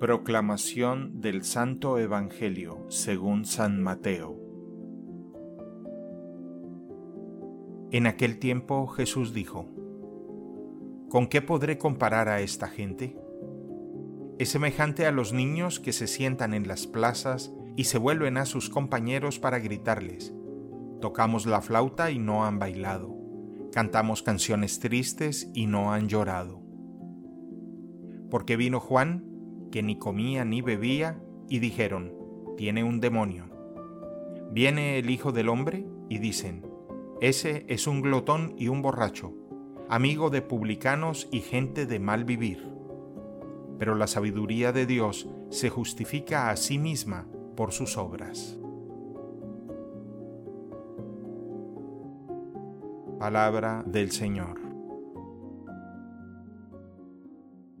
Proclamación 0.00 1.20
del 1.20 1.44
Santo 1.44 1.98
Evangelio 1.98 2.86
según 2.88 3.44
San 3.44 3.82
Mateo. 3.82 4.34
En 7.90 8.06
aquel 8.06 8.38
tiempo 8.38 8.86
Jesús 8.86 9.34
dijo, 9.34 9.66
¿Con 11.10 11.26
qué 11.26 11.42
podré 11.42 11.76
comparar 11.76 12.30
a 12.30 12.40
esta 12.40 12.66
gente? 12.66 13.14
Es 14.38 14.48
semejante 14.48 15.04
a 15.04 15.12
los 15.12 15.34
niños 15.34 15.80
que 15.80 15.92
se 15.92 16.06
sientan 16.06 16.54
en 16.54 16.66
las 16.66 16.86
plazas 16.86 17.52
y 17.76 17.84
se 17.84 17.98
vuelven 17.98 18.38
a 18.38 18.46
sus 18.46 18.70
compañeros 18.70 19.38
para 19.38 19.58
gritarles, 19.58 20.32
Tocamos 21.02 21.44
la 21.44 21.60
flauta 21.60 22.10
y 22.10 22.18
no 22.18 22.46
han 22.46 22.58
bailado, 22.58 23.14
cantamos 23.70 24.22
canciones 24.22 24.80
tristes 24.80 25.50
y 25.52 25.66
no 25.66 25.92
han 25.92 26.08
llorado. 26.08 26.62
Porque 28.30 28.56
vino 28.56 28.80
Juan, 28.80 29.29
que 29.70 29.82
ni 29.82 29.98
comía 29.98 30.44
ni 30.44 30.62
bebía, 30.62 31.20
y 31.48 31.58
dijeron, 31.58 32.14
tiene 32.56 32.84
un 32.84 33.00
demonio. 33.00 33.46
Viene 34.52 34.98
el 34.98 35.10
Hijo 35.10 35.32
del 35.32 35.48
Hombre 35.48 35.86
y 36.08 36.18
dicen, 36.18 36.66
ese 37.20 37.64
es 37.68 37.86
un 37.86 38.02
glotón 38.02 38.54
y 38.56 38.68
un 38.68 38.82
borracho, 38.82 39.34
amigo 39.88 40.30
de 40.30 40.42
publicanos 40.42 41.28
y 41.30 41.40
gente 41.40 41.86
de 41.86 41.98
mal 41.98 42.24
vivir. 42.24 42.66
Pero 43.78 43.94
la 43.94 44.06
sabiduría 44.06 44.72
de 44.72 44.86
Dios 44.86 45.28
se 45.50 45.68
justifica 45.68 46.50
a 46.50 46.56
sí 46.56 46.78
misma 46.78 47.26
por 47.56 47.72
sus 47.72 47.96
obras. 47.96 48.58
Palabra 53.18 53.82
del 53.86 54.12
Señor. 54.12 54.69